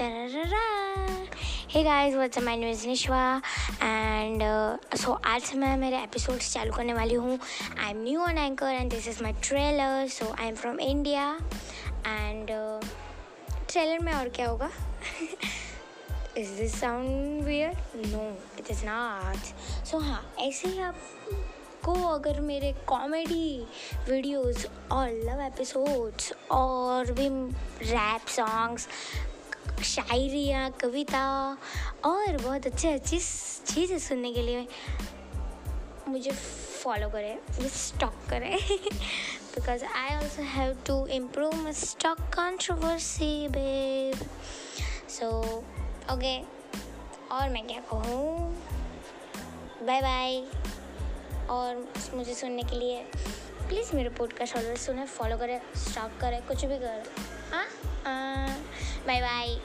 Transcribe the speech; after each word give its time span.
Hey 0.00 1.82
guys 1.84 2.14
what's 2.14 2.38
my 2.38 2.56
name 2.56 2.68
is 2.68 2.86
Nishwa 2.86 3.42
and 3.82 4.42
so 4.96 5.12
आज 5.12 5.42
से 5.42 5.58
मैं 5.58 5.76
मेरे 5.76 5.96
एपिसोड्स 5.96 6.52
चालू 6.54 6.72
करने 6.72 6.92
वाली 6.94 7.14
हूँ। 7.14 7.38
I 7.78 7.90
am 7.90 8.02
new 8.04 8.20
on 8.20 8.38
anchor 8.38 8.66
and 8.66 8.90
this 8.90 9.08
is 9.08 9.22
my 9.22 9.32
trailer 9.32 10.08
so 10.08 10.32
I 10.32 10.46
am 10.46 10.54
from 10.54 10.80
India 10.80 11.26
and 12.06 12.46
trailer 13.72 13.98
में 13.98 14.12
और 14.12 14.28
क्या 14.28 14.48
होगा? 14.48 14.70
Is 16.36 16.56
this 16.60 16.80
sound 16.80 17.44
weird 17.44 17.76
no 17.96 18.28
it 18.58 18.70
is 18.70 18.84
not 18.86 19.84
so 19.86 19.98
हाँ 19.98 20.34
ऐसे 20.38 20.68
ही 20.68 20.78
आपको 20.78 21.94
अगर 22.08 22.40
मेरे 22.40 22.72
कॉमेडी 22.88 23.66
वीडियोस 24.10 24.66
और 24.92 25.08
लव 25.08 25.40
एपिसोड्स 25.40 26.32
और 26.50 27.12
भी 27.12 27.28
रैप 27.90 28.26
सॉन्ग्स 28.28 28.88
शायरियाँ, 29.84 30.70
कविता 30.80 31.26
और 32.04 32.36
बहुत 32.36 32.66
अच्छे 32.66 32.92
अच्छी 32.92 33.18
चीज़ें 33.66 33.98
सुनने 33.98 34.32
के 34.32 34.42
लिए 34.42 34.66
मुझे 36.08 36.30
फॉलो 36.30 37.08
करें, 37.08 37.34
मुझे 37.50 37.68
स्टॉक 37.68 38.14
करें। 38.30 38.56
Because 39.54 39.84
I 39.84 40.14
also 40.16 40.42
have 40.42 40.76
to 40.86 41.06
improve 41.06 41.54
my 41.54 41.72
stalk 41.72 42.20
controversy 42.34 43.48
babe 43.48 44.26
so 45.10 45.28
okay 46.12 46.38
और 47.32 47.48
मैं 47.48 47.66
क्या 47.66 47.80
कहूँ? 47.90 48.52
बाय 49.82 50.00
बाय 50.00 50.42
और 51.50 51.86
मुझे 52.14 52.34
सुनने 52.34 52.62
के 52.62 52.78
लिए 52.78 53.02
प्लीज़ 53.68 53.94
मेरे 53.96 54.08
पॉडकास्ट 54.08 54.56
ऑलवेज 54.56 54.78
सुने 54.78 55.06
फॉलो 55.06 55.36
करें 55.36 55.60
स्टॉक 55.76 56.20
करें, 56.20 56.40
कुछ 56.46 56.64
भी 56.64 56.78
करें। 56.78 57.04
हाँ। 57.52 58.49
Bye 59.06 59.20
bye 59.20 59.56